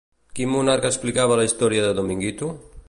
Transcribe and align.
Quin 0.37 0.49
monarca 0.53 0.91
explicava 0.93 1.39
la 1.41 1.47
història 1.49 1.87
de 1.89 1.95
Dominguito? 2.01 2.53